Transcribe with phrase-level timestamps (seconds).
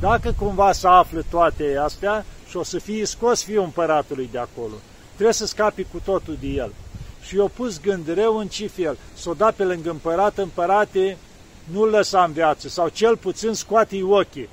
[0.00, 4.74] Dacă cumva să află toate astea și o să fie scos fiul împăratului de acolo,
[5.12, 6.72] trebuie să scapi cu totul de el.
[7.22, 11.16] Și eu pus gând rău în ce fel, să o da pe lângă împărat, împărate,
[11.72, 14.48] nu-l lăsa în viață, sau cel puțin scoate-i ochii.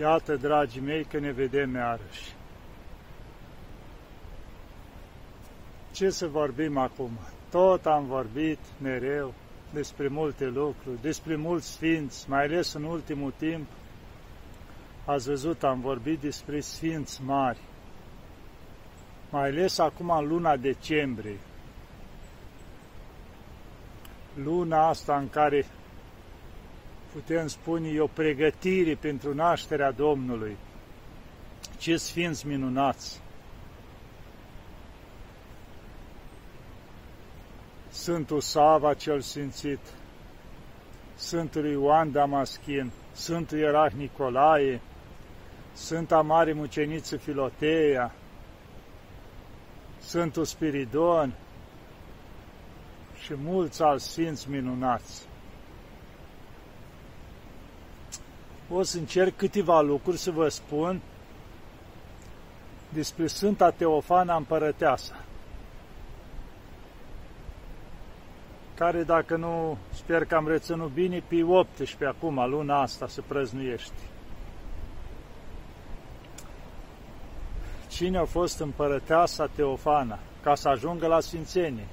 [0.00, 2.34] Iată, dragii mei, că ne vedem iarăși.
[5.94, 7.10] Ce să vorbim acum?
[7.50, 9.34] Tot am vorbit mereu
[9.72, 13.66] despre multe lucruri, despre mulți sfinți, mai ales în ultimul timp.
[15.04, 17.58] Ați văzut, am vorbit despre sfinți mari,
[19.30, 21.38] mai ales acum în luna decembrie.
[24.34, 25.66] Luna asta în care
[27.12, 30.56] putem spune, e o pregătire pentru nașterea Domnului.
[31.78, 33.23] Ce sfinți minunați!
[38.04, 39.78] Sfântul Sava cel Sfințit,
[41.14, 44.80] Sfântul Ioan Damaschin, Sfântul Ierarh Nicolae,
[45.72, 48.12] Sfânta Mare Muceniță Filoteia,
[49.98, 51.34] Sfântul Spiridon
[53.22, 55.26] și mulți alți sfinți minunați.
[58.70, 61.00] O să încerc câteva lucruri să vă spun
[62.88, 65.24] despre Sfânta Teofana Împărăteasa.
[68.74, 73.92] Care, dacă nu, sper că am reținut bine, pe 18 acum, luna asta, să prăznuiești.
[77.88, 81.86] Cine a fost împărăteasa Teofana ca să ajungă la Sfințenie?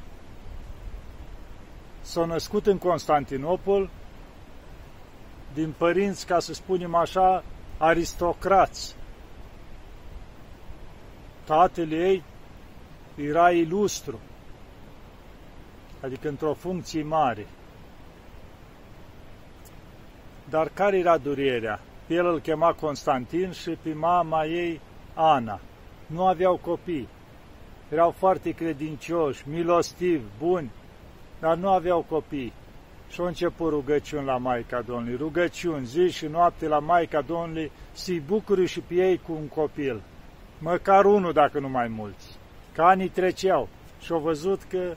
[2.02, 3.89] S-a născut în Constantinopol
[5.53, 7.43] din părinți, ca să spunem așa,
[7.77, 8.95] aristocrați.
[11.43, 12.23] Tatăl ei
[13.15, 14.19] era ilustru,
[16.02, 17.47] adică într-o funcție mare.
[20.49, 21.80] Dar care era durerea?
[22.08, 24.81] Pe el îl chema Constantin și pe mama ei
[25.14, 25.59] Ana.
[26.05, 27.08] Nu aveau copii.
[27.89, 30.71] Erau foarte credincioși, milostivi, buni,
[31.39, 32.53] dar nu aveau copii.
[33.09, 38.20] Și au început rugăciuni la Maica Domnului, rugăciuni zi și noapte la Maica Domnului, să-i
[38.20, 40.02] bucuri și pe ei cu un copil.
[40.59, 42.37] Măcar unul, dacă nu mai mulți.
[42.73, 43.67] Ca anii treceau
[43.99, 44.95] și au văzut că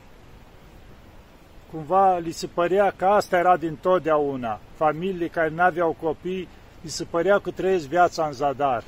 [1.75, 4.61] cumva li se părea că asta era din totdeauna.
[4.75, 6.49] Familii care nu aveau copii,
[6.81, 8.85] li se părea că trăiesc viața în zadar.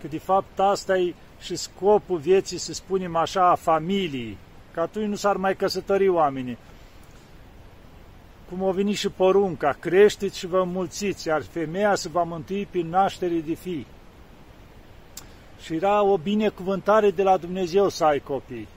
[0.00, 4.36] Că de fapt asta e și scopul vieții, să spunem așa, a familiei.
[4.74, 6.58] Că atunci nu s-ar mai căsători oamenii.
[8.48, 12.88] Cum o veni și porunca, creșteți și vă mulțiți, iar femeia se va mântui prin
[12.88, 13.86] naștere de fii.
[15.60, 18.68] Și era o binecuvântare de la Dumnezeu să ai copii.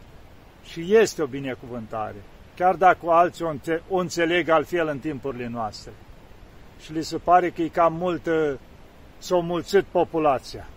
[0.63, 2.15] Și este o binecuvântare
[2.55, 5.91] chiar dacă alții o înțeleg altfel în timpurile noastre.
[6.79, 8.29] Și li se pare că e cam mult,
[9.17, 10.67] s-a mulțit populația.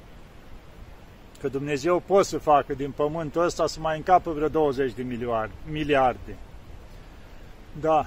[1.40, 5.06] Că Dumnezeu poate să facă din pământul ăsta să mai încapă vreo 20 de
[5.70, 6.36] miliarde.
[7.80, 8.06] Da.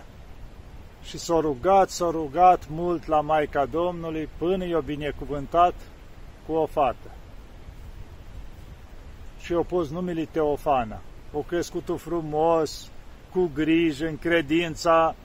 [1.03, 5.73] Și s-a rugat, s-a rugat mult la Maica Domnului până i-a binecuvântat
[6.45, 7.11] cu o fată.
[9.39, 11.01] Și i-a pus numele Teofana.
[11.33, 12.89] O crescut frumos,
[13.31, 15.15] cu grijă, în credința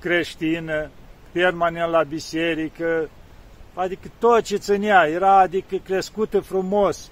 [0.00, 0.90] creștină,
[1.32, 3.10] permanent la biserică,
[3.74, 7.10] adică tot ce ținea, era adică crescută frumos.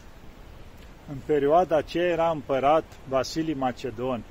[1.10, 4.22] În perioada aceea era împărat Vasilii Macedon,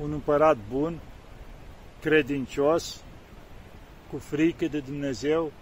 [0.00, 0.98] un împărat bun,
[2.00, 3.02] credincios,
[4.10, 5.52] cu frică de Dumnezeu,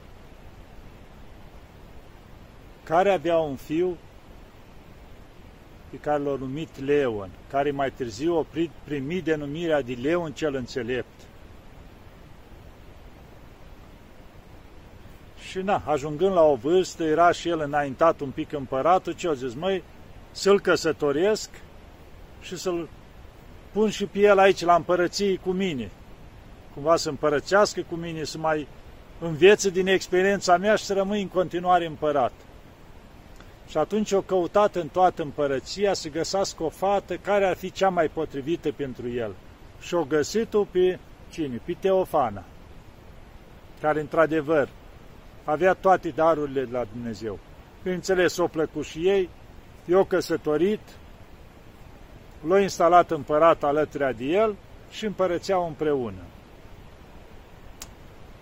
[2.84, 3.96] care avea un fiu
[5.94, 8.46] pe care l-a numit Leon, care mai târziu a
[8.84, 11.20] primit denumirea de Leon cel înțelept.
[15.48, 19.32] Și na, ajungând la o vârstă, era și el înaintat un pic împăratul, ce a
[19.32, 19.82] zis, măi,
[20.30, 21.50] să-l căsătoresc
[22.40, 22.88] și să-l
[23.72, 25.90] pun și pe el aici la împărăție cu mine.
[26.74, 28.66] Cumva să împărățească cu mine, să mai
[29.20, 32.32] învețe din experiența mea și să rămâi în continuare împărat.
[33.74, 37.88] Și atunci o căutat în toată împărăția să găsească o fată care ar fi cea
[37.88, 39.34] mai potrivită pentru el.
[39.80, 40.98] Și o găsit-o pe
[41.30, 41.60] cine?
[41.64, 42.44] Pe Teofana,
[43.80, 44.68] care într-adevăr
[45.44, 47.38] avea toate darurile de la Dumnezeu.
[47.82, 49.28] Bineînțeles, o plăcut și ei,
[49.84, 50.80] i-o căsătorit,
[52.46, 54.56] l-a instalat împărat alături de el
[54.90, 56.22] și împărățeau împreună.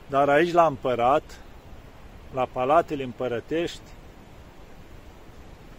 [0.06, 1.40] Dar aici la împărat,
[2.34, 3.90] la palatele împărătești,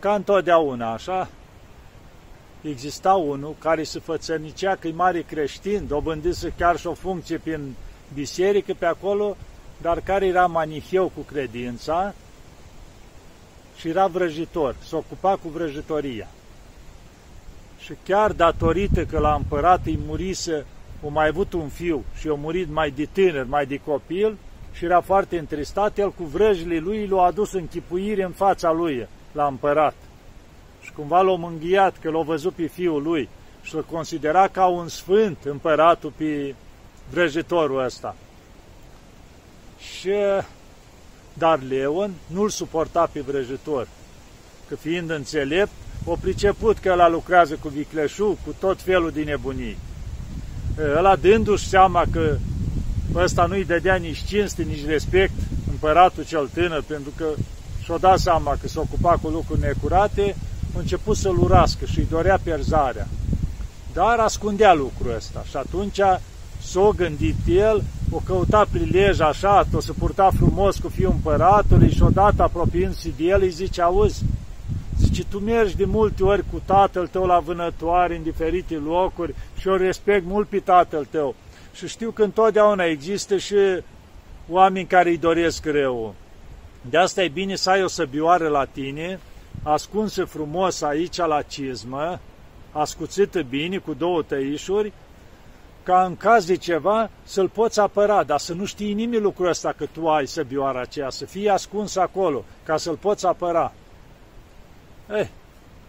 [0.03, 1.29] ca întotdeauna, așa,
[2.61, 7.73] exista unul care se fățărnicea că e mare creștin, dobândise chiar și o funcție prin
[8.13, 9.37] biserică pe acolo,
[9.81, 12.13] dar care era maniheu cu credința
[13.75, 16.27] și era vrăjitor, se ocupa cu vrăjitoria.
[17.79, 20.65] Și chiar datorită că la împărat îi murise,
[21.03, 24.37] o mai avut un fiu și a murit mai de tânăr, mai de copil,
[24.73, 29.07] și era foarte întristat, el cu vrăjile lui l-a adus în chipuire în fața lui,
[29.33, 29.95] la împărat.
[30.81, 33.29] Și cumva l-a mânghiat că l-a văzut pe fiul lui
[33.61, 36.55] și l-a considera ca un sfânt împăratul pe
[37.09, 38.15] vrăjitorul ăsta.
[39.79, 40.11] Și,
[41.33, 43.87] dar Leon nu-l suporta pe vrăjitor,
[44.67, 45.71] că fiind înțelept,
[46.05, 49.77] o priceput că ăla lucrează cu vicleșug, cu tot felul de nebunii.
[50.95, 52.37] Ăla dându-și seama că
[53.15, 55.33] ăsta nu-i dădea nici cinste, nici respect,
[55.71, 57.25] împăratul cel tânăr, pentru că
[57.83, 60.35] și-o dat seama că se ocupa cu lucruri necurate,
[60.75, 63.07] a început să-l urască și îi dorea pierzarea.
[63.93, 65.99] Dar ascundea lucrul ăsta și atunci
[66.61, 72.01] s-o gândit el, o căuta prilej așa, o să purta frumos cu fiul împăratului și
[72.01, 74.23] odată apropiindu-se de el îi zice, auzi,
[74.99, 79.67] zice, tu mergi de multe ori cu tatăl tău la vânătoare în diferite locuri și
[79.67, 81.35] o respect mult pe tatăl tău.
[81.73, 83.55] Și știu că întotdeauna există și
[84.49, 86.15] oameni care îi doresc rău.
[86.89, 89.19] De asta e bine să ai o săbioară la tine,
[89.63, 92.19] ascunsă frumos aici la cizmă,
[92.71, 94.93] ascuțită bine cu două tăișuri,
[95.83, 99.73] ca în caz de ceva să-l poți apăra, dar să nu știi nimeni lucrul ăsta
[99.77, 103.73] că tu ai săbioara aceea, să fie ascuns acolo, ca să-l poți apăra.
[105.09, 105.27] Eh,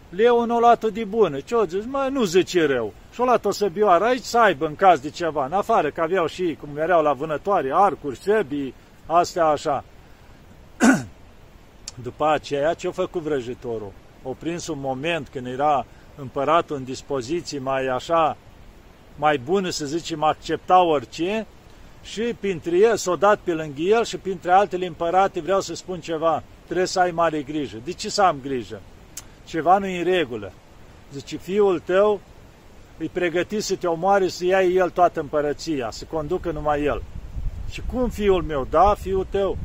[0.09, 1.41] Leon o luat-o de bună.
[1.41, 1.85] Ce-o zis?
[1.85, 2.93] Mă, nu zice rău.
[3.13, 5.45] Și-o luat-o săbioară aici să aibă în caz de ceva.
[5.45, 8.75] În afară, că aveau și, cum erau la vânătoare, arcuri, săbii,
[9.07, 9.85] astea așa.
[12.03, 13.93] După aceea, ce-a făcut vrăjitorul?
[14.23, 15.87] O prins un moment când era
[16.17, 18.37] împăratul în dispoziții mai așa,
[19.17, 21.47] mai bună, să zicem, accepta orice,
[22.03, 26.01] și printre el s-o dat pe lângă el și printre altele împărate vreau să spun
[26.01, 27.77] ceva, trebuie să ai mare grijă.
[27.85, 28.81] De ce să am grijă?
[29.45, 30.53] Ceva nu e în regulă.
[31.13, 32.21] Zice, fiul tău
[32.99, 37.03] îi pregăti să te omoare, să ia el toată împărăția, să conducă numai el.
[37.71, 38.67] Și cum fiul meu?
[38.71, 39.59] Da, fiul tău.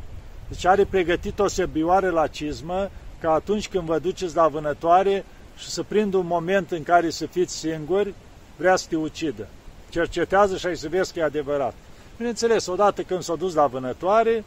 [0.50, 5.24] Deci are pregătit o sebioare la cizmă, ca atunci când vă duceți la vânătoare
[5.56, 8.14] și să prindă un moment în care să fiți singuri,
[8.56, 9.46] vrea să te ucidă.
[9.88, 11.74] Cercetează și ai să vezi că e adevărat.
[12.16, 14.44] Bineînțeles, odată când s-a dus la vânătoare,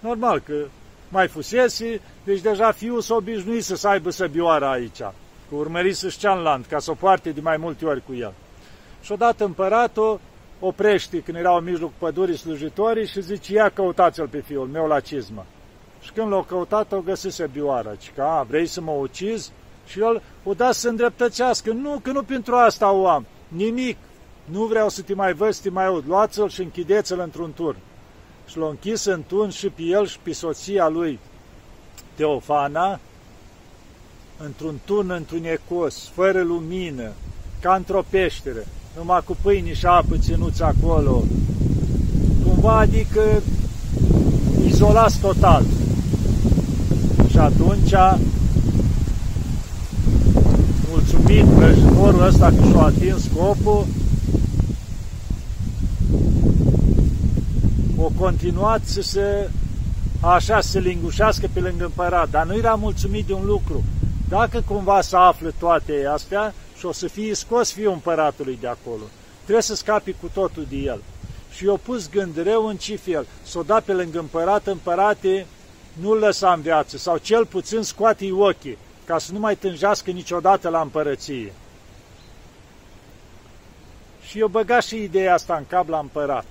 [0.00, 0.54] normal că
[1.08, 5.00] mai fusese, deci deja fiul s-a obișnuit să aibă săbioara aici,
[5.50, 8.32] cu urmărit să-și ceanlant, ca să o poarte de mai multe ori cu el.
[9.02, 10.20] Și odată împăratul
[10.60, 15.00] oprește când erau în mijlocul pădurii slujitorii și zice, ia căutați-l pe fiul meu la
[15.00, 15.46] cizmă.
[16.00, 17.90] Și când l-au căutat, o găsit bioara.
[18.00, 19.52] Și că, a, vrei să mă ucizi?
[19.86, 21.72] Și el o da să îndreptățească.
[21.72, 23.26] Nu, că nu pentru asta o am.
[23.48, 23.96] Nimic.
[24.44, 26.04] Nu vreau să te mai văd, să te mai aud.
[26.06, 27.76] Luați-l și închideți-l într-un turn.
[28.46, 31.18] Și l-a închis în turn și pe el și pe soția lui
[32.14, 33.00] Teofana,
[34.36, 37.12] într-un turn întunecos, fără lumină,
[37.60, 38.64] ca într-o peșteră
[38.96, 41.24] numai cu pâine și apă ținuți acolo,
[42.44, 43.20] cumva adică
[44.66, 45.64] izolați total.
[47.30, 47.94] Și atunci,
[50.90, 53.86] mulțumit vrăjitorul ăsta că și-a atins scopul,
[57.96, 59.50] o continuat să se
[60.20, 63.84] așa să lingușească pe lângă împărat, dar nu era mulțumit de un lucru.
[64.28, 69.02] Dacă cumva să află toate astea, și o să fie scos fiul împăratului de acolo.
[69.42, 71.02] Trebuie să scapi cu totul de el.
[71.50, 73.26] Și eu pus gând rău în ce fel.
[73.42, 75.46] Să o da pe lângă împărat, împărate,
[75.92, 80.68] nu-l lăsa în viață, sau cel puțin scoate-i ochii, ca să nu mai tânjească niciodată
[80.68, 81.52] la împărăție.
[84.26, 86.46] Și eu băga și ideea asta în cap la împărat.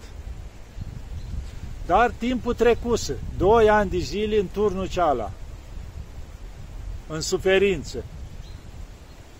[1.86, 5.32] Dar timpul trecuse, doi ani de zile în turnul ceala,
[7.08, 8.04] în suferință,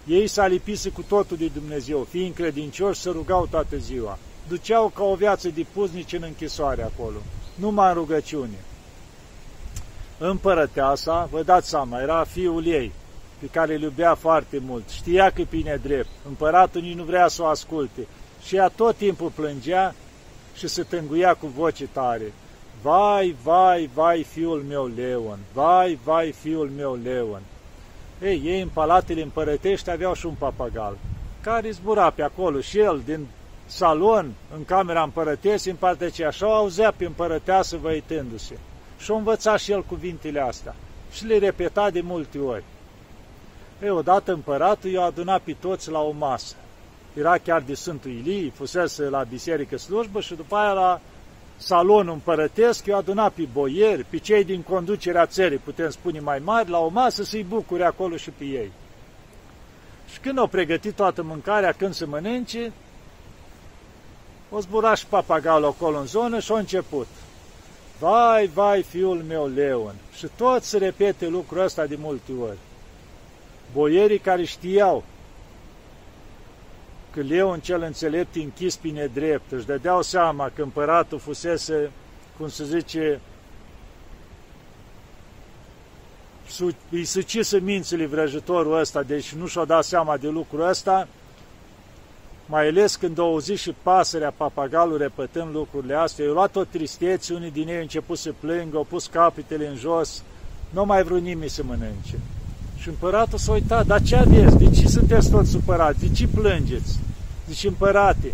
[0.10, 4.18] ei s-a lipise cu totul de Dumnezeu, fiind credincioși, să rugau toată ziua.
[4.48, 7.18] Duceau ca o viață de puznici în închisoare acolo,
[7.56, 8.58] numai în rugăciune.
[10.18, 12.92] Împărăteasa, vă dați seama, era fiul ei,
[13.40, 17.28] pe care îl iubea foarte mult, știa că e bine drept, împăratul nici nu vrea
[17.28, 18.08] să o asculte
[18.46, 19.96] și ea tot timpul plângea
[20.56, 22.34] și se tânguia cu voce tare.
[22.82, 27.42] Vai, vai, vai, fiul meu Leon, vai, vai, fiul meu Leon.
[28.22, 30.98] Ei, ei în palatele împărătești aveau și un papagal,
[31.42, 33.28] care zbura pe acolo și el din
[33.66, 38.58] salon, în camera împărătesii, în partea ce așa auzea pe împărăteasă văitându-se.
[38.98, 40.76] Și-o învăța și el cuvintele astea
[41.12, 42.64] și le repeta de multe ori.
[43.82, 46.56] Ei, odată împăratul i-a adunat pe toți la o masă.
[47.14, 51.02] Era chiar de Sfântul Ilii, fusese la biserică slujbă și după aia la
[51.60, 56.70] salonul împărătesc, i-a adunat pe boieri, pe cei din conducerea țării, putem spune mai mari,
[56.70, 58.72] la o masă să-i bucure acolo și pe ei.
[60.12, 62.72] Și când au pregătit toată mâncarea, când se mănânce,
[64.52, 67.08] o zbura și papagalul acolo în zonă și a început.
[68.00, 69.96] Vai, vai, fiul meu Leon!
[70.16, 72.58] Și tot se repete lucrul ăsta de multe ori.
[73.74, 75.04] Boierii care știau
[77.14, 81.92] că Leon cel înțelept închis pe nedrept, își dădeau seama că împăratul fusese,
[82.38, 83.20] cum se zice,
[86.90, 91.08] îi sucise mințile vrăjitorul ăsta, deci nu și-o dat seama de lucrul ăsta,
[92.46, 97.34] mai ales când au auzit și pasărea, papagalul repătând lucrurile astea, i-au luat o tristețe,
[97.34, 100.24] unii din ei au început să plângă, au pus capitele în jos,
[100.70, 102.20] nu mai vrut nimeni să mănânce.
[102.82, 104.58] Și împăratul s-a uitat, dar ce aveți?
[104.58, 106.00] De ce sunteți toți supărați?
[106.00, 107.00] De ce plângeți?
[107.48, 108.32] Zice, împărate,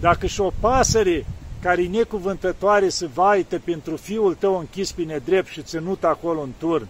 [0.00, 1.26] dacă și o pasăre
[1.60, 6.50] care e necuvântătoare să vaită pentru fiul tău închis pe nedrept și ținut acolo în
[6.58, 6.88] turn,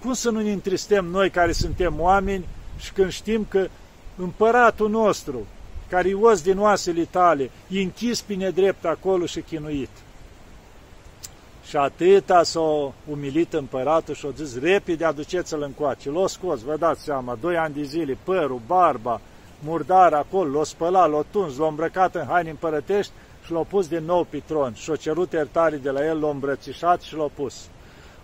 [0.00, 2.44] cum să nu ne întristăm noi care suntem oameni
[2.78, 3.68] și când știm că
[4.16, 5.46] împăratul nostru,
[5.88, 9.90] care e os din oasele tale, e închis pe nedrept acolo și chinuit.
[11.64, 16.10] Și atâta s-a umilit împăratul și a zis, repede aduceți-l încoace.
[16.10, 19.20] L-a scos, vă dați seama, doi ani de zile, părul, barba,
[19.64, 23.12] murdar acolo, l-a spălat, l-a tuns, l-a îmbrăcat în haine împărătești
[23.44, 24.72] și l-a pus din nou pe tron.
[24.74, 27.68] Și-a cerut iertare de la el, l-a îmbrățișat și l-a pus.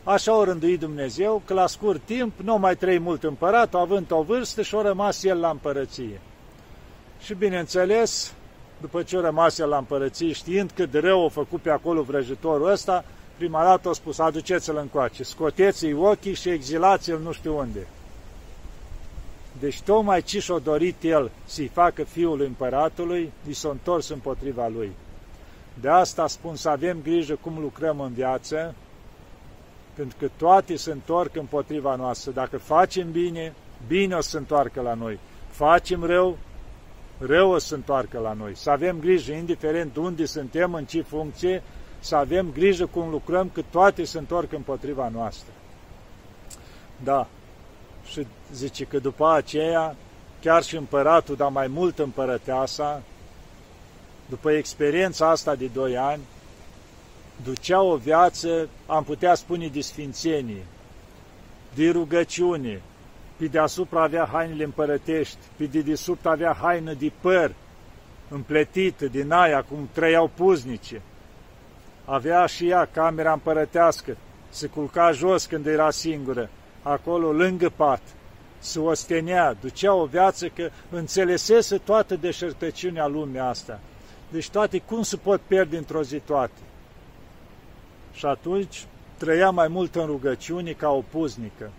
[0.05, 4.23] Așa o rânduit Dumnezeu că la scurt timp nu mai trăi mult împărat, având o
[4.23, 6.21] vârstă și a rămas el la împărăție.
[7.21, 8.33] Și bineînțeles,
[8.81, 12.03] după ce a rămas el la împărăție, știind cât de rău a făcut pe acolo
[12.03, 13.05] vrăjitorul ăsta,
[13.39, 17.87] prima dată a spus, aduceți-l încoace, scoteți-i ochii și exilați-l nu știu unde.
[19.61, 24.91] Deci tocmai ce și-a dorit el să-i facă fiul împăratului, i s-a întors împotriva lui.
[25.81, 28.75] De asta spun să avem grijă cum lucrăm în viață,
[29.95, 32.31] pentru că toate se întorc împotriva noastră.
[32.31, 33.55] Dacă facem bine,
[33.87, 35.19] bine o să se întoarcă la noi.
[35.51, 36.39] Facem rău,
[37.19, 38.57] rău o să se întoarcă la noi.
[38.57, 41.63] Să avem grijă, indiferent unde suntem, în ce funcție,
[42.01, 45.53] să avem grijă cum lucrăm, că toate se întorc împotriva noastră.
[47.05, 47.27] Da,
[48.11, 49.97] și zice că după aceea,
[50.41, 53.03] chiar și împăratul, dar mai mult împărăteasa,
[54.29, 56.23] după experiența asta de doi ani,
[57.45, 60.65] ducea o viață, am putea spune, de sfințenie,
[61.75, 62.83] de rugăciune,
[63.37, 67.55] pe deasupra avea hainele împărătești, pe dedesubt avea haină de păr,
[68.29, 71.03] împletită din aia, cum trăiau puznice.
[72.11, 74.17] Avea și ea camera împărătească,
[74.49, 76.51] se culca jos când era singură,
[76.83, 78.01] acolo lângă pat,
[78.59, 83.81] se ostenea, ducea o viață că înțelesese toată deșertăciunea lumii asta.
[84.31, 86.61] Deci toate cum se pot pierde într-o zi toate.
[88.13, 88.87] Și atunci
[89.17, 91.71] trăia mai mult în rugăciune ca o puznică.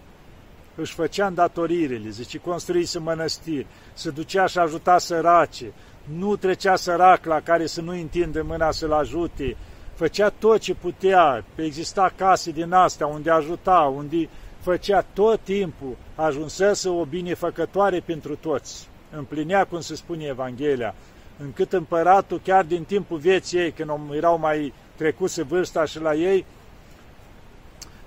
[0.76, 5.72] Își făcea îndatoririle, zice, construise mănăstiri, se ducea și ajuta sărace,
[6.18, 9.58] nu trecea sărac la care să nu întinde mâna să-l ajute,
[10.00, 14.30] făcea tot ce putea, exista case din astea unde ajuta, unde
[14.60, 18.88] făcea tot timpul, ajunsese o binefăcătoare pentru toți.
[19.16, 20.96] Împlinea, cum se spune Evanghelia,
[21.38, 26.46] încât împăratul, chiar din timpul vieții ei, când erau mai trecuse vârsta și la ei,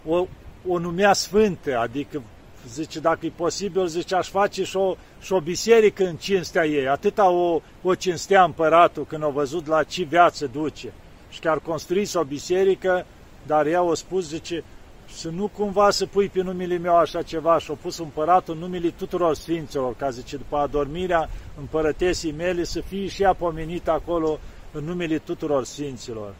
[0.07, 0.27] o,
[0.69, 2.23] o numea sfântă, adică
[2.69, 6.89] zice, dacă e posibil, zice, aș face și o, și o biserică în cinstea ei.
[6.89, 10.93] Atâta o, o cinstea împăratul când a văzut la ce viață duce.
[11.33, 13.07] Și chiar construise o biserică,
[13.47, 14.65] dar ea a spus, zice,
[15.13, 19.35] să nu cumva să pui pe numele meu așa ceva și-a pus împăratul numele tuturor
[19.35, 24.39] sfinților, ca zice, după adormirea împărătesii mele să fie și ea pomenită acolo
[24.73, 26.35] în numele tuturor sfinților.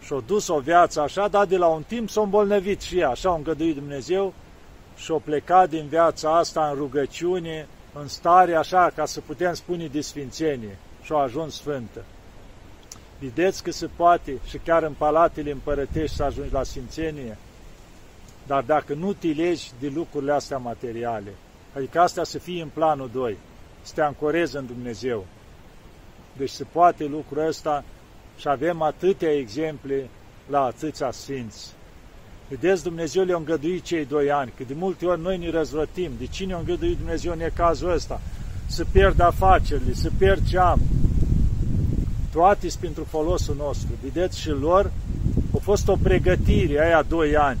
[0.00, 3.30] Și-a dus o viață așa, dar de la un timp s-a îmbolnăvit și ea, așa
[3.30, 4.34] a îngăduit Dumnezeu
[4.96, 10.00] și-a plecat din viața asta în rugăciune, în stare așa, ca să putem spune de
[10.00, 12.04] sfințenie și-a ajuns sfântă.
[13.18, 17.38] Vedeți că se poate și chiar în palatele împărătești să ajungi la sfințenie,
[18.46, 21.34] dar dacă nu te legi de lucrurile astea materiale,
[21.74, 23.36] adică astea să fie în planul 2,
[23.82, 25.26] să te ancorezi în Dumnezeu.
[26.36, 27.84] Deci se poate lucrul ăsta
[28.38, 30.08] și avem atâtea exemple
[30.50, 31.74] la atâția sfinți.
[32.48, 36.10] Vedeți, Dumnezeu le-a îngăduit cei doi ani, că de multe ori noi ne răzvrătim.
[36.18, 38.20] De cine a îngăduit Dumnezeu în cazul ăsta?
[38.66, 40.80] Să pierd afacerile, să pierd ce am.
[42.36, 43.88] Toate sunt pentru folosul nostru.
[44.02, 44.92] Vedeți, și lor
[45.54, 47.58] a fost o pregătire aia doi ani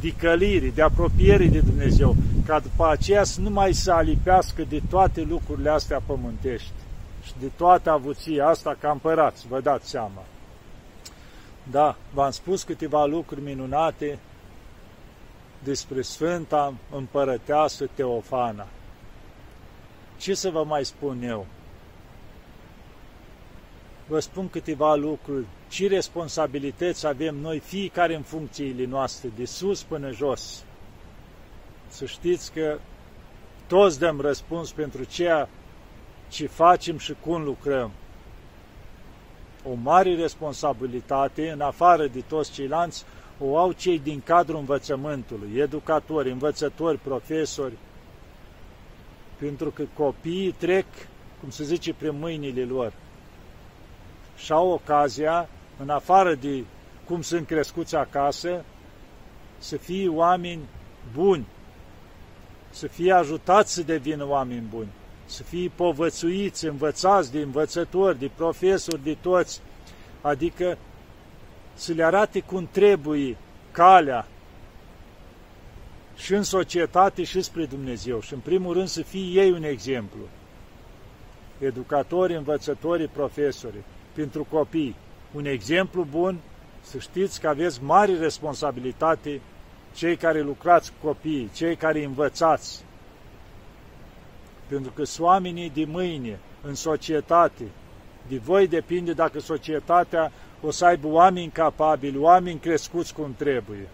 [0.00, 2.16] de căliri, de apropiere de Dumnezeu,
[2.46, 6.70] ca după aceea să nu mai se alipească de toate lucrurile astea pământești
[7.22, 10.22] și de toată avuția asta ca împărați, vă dați seama.
[11.70, 14.18] Da, v-am spus câteva lucruri minunate
[15.64, 18.66] despre Sfânta Împărăteasă Teofana.
[20.16, 21.46] Ce să vă mai spun eu?
[24.06, 25.46] Vă spun câteva lucruri.
[25.68, 30.64] Ce responsabilități avem noi, fiecare în funcțiile noastre, de sus până jos.
[31.88, 32.78] Să știți că
[33.66, 35.48] toți dăm răspuns pentru ceea
[36.28, 37.90] ce facem și cum lucrăm.
[39.64, 43.04] O mare responsabilitate, în afară de toți ceilalți,
[43.40, 47.72] o au cei din cadrul învățământului, educatori, învățători, profesori,
[49.38, 50.86] pentru că copiii trec,
[51.40, 52.92] cum se zice, prin mâinile lor
[54.36, 55.48] și au ocazia,
[55.78, 56.64] în afară de
[57.04, 58.64] cum sunt crescuți acasă,
[59.58, 60.62] să fie oameni
[61.14, 61.46] buni,
[62.70, 64.88] să fie ajutați să devină oameni buni,
[65.24, 69.60] să fie povățuiți, învățați de învățători, de profesori, de toți,
[70.20, 70.78] adică
[71.74, 73.36] să le arate cum trebuie
[73.70, 74.26] calea
[76.16, 78.20] și în societate și spre Dumnezeu.
[78.20, 80.20] Și în primul rând să fie ei un exemplu.
[81.58, 83.76] Educatori, învățători, profesori,
[84.12, 84.96] pentru copii.
[85.32, 86.38] Un exemplu bun,
[86.80, 89.40] să știți că aveți mari responsabilitate
[89.94, 92.84] cei care lucrați cu copiii, cei care învățați.
[94.66, 97.64] Pentru că sunt oamenii de mâine, în societate.
[98.28, 103.88] De voi depinde dacă societatea o să aibă oameni capabili, oameni crescuți cum trebuie.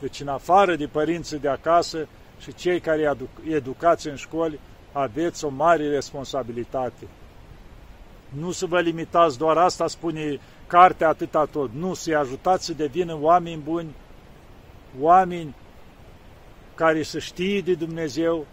[0.00, 2.08] Deci, în afară de părinții de acasă
[2.40, 3.16] și cei care
[3.48, 4.60] educați în școli,
[4.92, 7.06] aveți o mare responsabilitate.
[8.38, 11.70] Nu să vă limitați doar asta, spune cartea atâta tot.
[11.72, 13.94] Nu, să-i ajutați să devină oameni buni,
[15.00, 15.54] oameni
[16.74, 18.46] care să știe de Dumnezeu,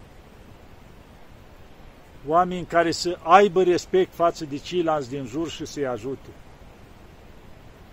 [2.26, 6.28] oameni care să aibă respect față de ceilalți din jur și să-i ajute.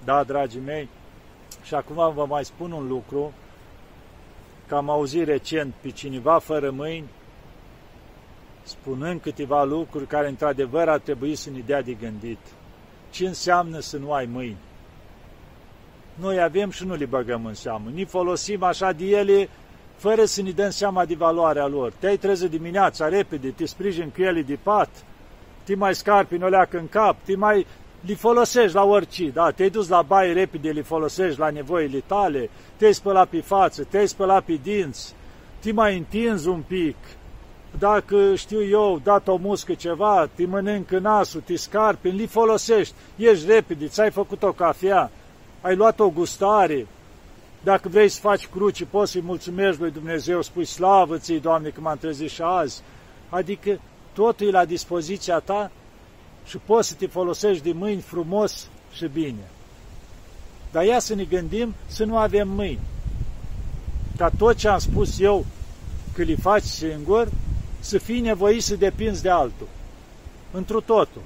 [0.04, 0.90] Da, dragii mei,
[1.64, 3.34] și acum vă mai spun un lucru,
[4.68, 7.08] că am auzit recent pe cineva fără mâini
[8.68, 12.40] spunând câteva lucruri care într-adevăr ar trebui să ne dea de gândit.
[13.10, 14.58] Ce înseamnă să nu ai mâini?
[16.14, 17.90] Noi avem și nu le băgăm în seamă.
[17.94, 19.50] Ni folosim așa de ele
[19.96, 21.94] fără să ne dăm seama de valoarea lor.
[22.00, 24.90] Te-ai trezit dimineața repede, te sprijin cu ele de pat,
[25.64, 27.66] te mai scarpi în oleacă în cap, te mai
[28.02, 29.52] li folosești la orice, da?
[29.52, 34.08] Te-ai dus la baie repede, li folosești la nevoile tale, te-ai spălat pe față, te-ai
[34.08, 35.14] spălat pe dinți,
[35.60, 36.96] te mai întinzi un pic,
[37.80, 43.46] dacă știu eu, dat o muscă ceva, te mănâncă nasul, te scarpi, li folosești, ești
[43.46, 45.12] repede, ți-ai făcut o cafea,
[45.62, 46.88] ai luat o gustare,
[47.64, 51.82] dacă vrei să faci cruci, poți să-i mulțumești lui Dumnezeu, spui slavă ți Doamne, că
[51.82, 52.82] m-am trezit și azi.
[53.30, 53.80] Adică
[54.14, 55.72] totul e la dispoziția ta
[56.46, 59.50] și poți să te folosești de mâini frumos și bine.
[60.72, 62.80] Dar ia să ne gândim să nu avem mâini.
[64.18, 65.46] Ca tot ce am spus eu,
[66.14, 67.28] că le faci singur,
[67.80, 69.68] să fii nevoit să depinzi de altul.
[70.52, 71.22] Întru totul.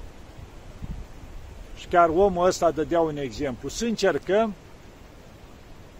[1.76, 3.68] Și chiar omul ăsta dădea un exemplu.
[3.68, 4.54] Să încercăm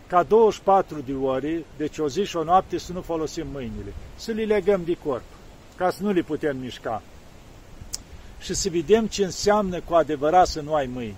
[0.07, 4.33] ca 24 de ore, deci o zi și o noapte, să nu folosim mâinile, să
[4.33, 5.23] le legăm de corp,
[5.77, 7.03] ca să nu le putem mișca.
[8.41, 11.17] Și să vedem ce înseamnă cu adevărat să nu ai mâini.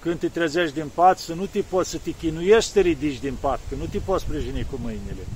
[0.00, 3.20] Când te trezești din pat, să nu te poți să te chinuiești să te ridici
[3.20, 5.26] din pat, că nu te poți sprijini cu mâinile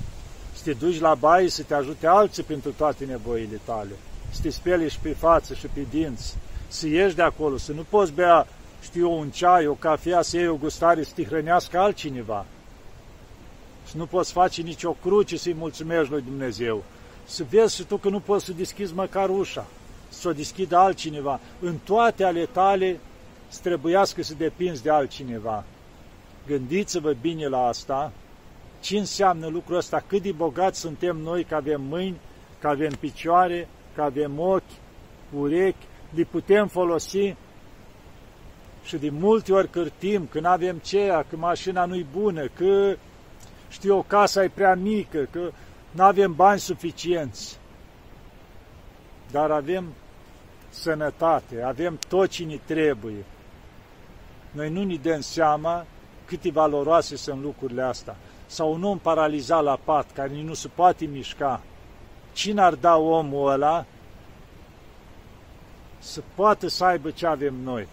[0.55, 3.93] să te duci la baie să te ajute alții pentru toate nevoile tale,
[4.31, 6.37] să te speli și pe față și pe dinți,
[6.69, 8.47] să ieși de acolo, să nu poți bea,
[8.83, 12.45] știu eu, un ceai, o cafea, să iei o gustare, să te hrănească altcineva.
[13.85, 16.85] Să nu poți face nicio cruce să-i mulțumești lui Dumnezeu.
[17.25, 19.67] Să vezi și tu că nu poți să deschizi măcar ușa,
[20.09, 21.41] să o deschidă altcineva.
[21.61, 23.01] În toate ale tale
[23.49, 25.65] să trebuiască să depinzi de altcineva.
[26.47, 28.13] Gândiți-vă bine la asta
[28.83, 32.21] ce înseamnă lucrul ăsta, cât de bogați suntem noi că avem mâini,
[32.59, 34.63] că avem picioare, că avem ochi,
[35.35, 37.35] urechi, le putem folosi
[38.85, 42.97] și de multe ori cârtim, că nu avem ceea, că mașina nu-i bună, că
[43.69, 45.51] știu o casa e prea mică, că
[45.91, 47.59] nu avem bani suficienți.
[49.31, 49.93] Dar avem
[50.69, 53.25] sănătate, avem tot ce ne trebuie.
[54.51, 55.87] Noi nu ne dăm seama
[56.25, 58.17] cât de valoroase sunt lucrurile astea
[58.53, 61.61] sau un om paralizat la pat, care nu se poate mișca,
[62.33, 63.85] cine ar da omul ăla
[65.99, 67.89] să poată să aibă ce avem noi?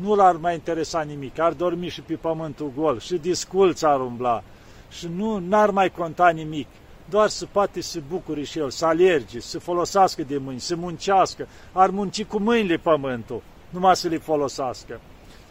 [0.00, 4.42] nu l-ar mai interesa nimic, ar dormi și pe pământul gol, și disculț ar umbla,
[4.90, 6.66] și nu n-ar mai conta nimic,
[7.08, 11.48] doar să poate să bucure și el, să alerge, să folosească de mâini, să muncească,
[11.72, 15.00] ar munci cu mâinile pământul, numai să le folosească.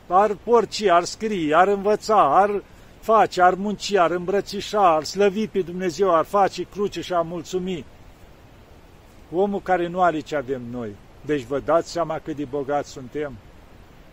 [0.07, 2.63] Ar porci, ar scrie, ar învăța, ar
[3.07, 7.85] face, ar munci, ar îmbrățișa, ar slăvi pe Dumnezeu, ar face cruce și ar mulțumi.
[9.31, 10.95] Omul care nu are ce avem noi.
[11.25, 13.33] Deci vă dați seama cât de bogați suntem?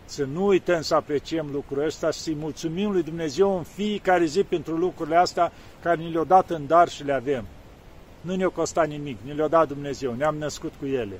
[0.05, 4.43] Să nu uităm să apreciem lucrul ăsta și să-i mulțumim lui Dumnezeu în fiecare zi
[4.43, 7.45] pentru lucrurile astea care ni le-au dat în dar și le avem.
[8.21, 11.19] Nu ne-o costat nimic, ni le-a dat Dumnezeu, ne-am născut cu ele.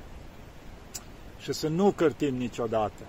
[1.38, 3.02] Și să nu cârtim niciodată,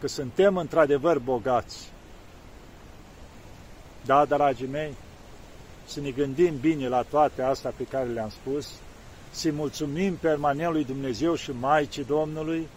[0.00, 1.93] că suntem într-adevăr bogați.
[4.06, 4.94] Da, dragii mei,
[5.86, 8.72] să ne gândim bine la toate astea pe care le-am spus,
[9.30, 12.68] să-i mulțumim permanent lui Dumnezeu și Maicii Domnului,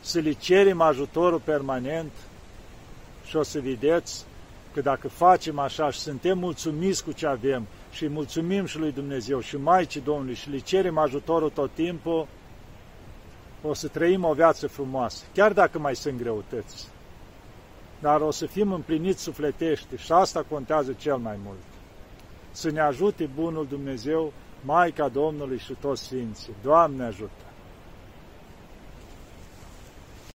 [0.00, 2.10] să le cerem ajutorul permanent
[3.24, 4.24] și o să vedeți
[4.74, 9.40] că dacă facem așa și suntem mulțumiți cu ce avem și mulțumim și lui Dumnezeu
[9.40, 12.26] și Maicii Domnului și le cerem ajutorul tot timpul,
[13.62, 16.88] o să trăim o viață frumoasă, chiar dacă mai sunt greutăți.
[18.00, 21.58] Dar o să fim împliniți sufletește și asta contează cel mai mult.
[22.50, 26.54] Să ne ajute Bunul Dumnezeu, Maica Domnului și toți Sfinții.
[26.62, 27.43] Doamne ajută!